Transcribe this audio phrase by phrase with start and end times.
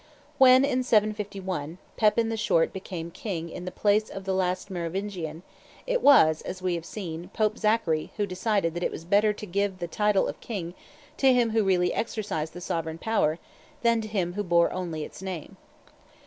[0.39, 5.43] When, in 751, Pepin the Short became king in the place of the last Merovingian,
[5.85, 9.45] it was, as we have seen, Pope Zachary who decided that "it was better to
[9.45, 10.73] give the title of king
[11.17, 13.37] to him who really exercised the sovereign power
[13.83, 15.55] than to him who bore only its name."